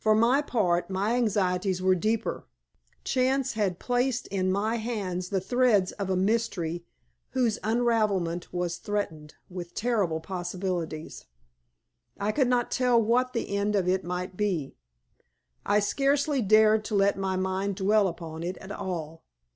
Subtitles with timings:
[0.03, 2.47] For my part, my anxieties were deeper.
[3.03, 6.83] Chance had placed in my hands the threads of a mystery
[7.33, 11.25] whose unravelment was threatened with terrible possibilities.
[12.19, 14.73] I could not tell what the end of it might be.
[15.67, 19.23] I scarcely dared to let my mind dwell upon it at all.